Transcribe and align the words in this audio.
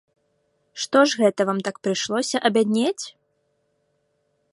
Што 0.85 1.01
ж 1.11 1.19
гэта 1.23 1.41
вам 1.49 1.59
так 1.67 1.75
прыйшлося 1.87 2.37
абяднець? 2.49 3.05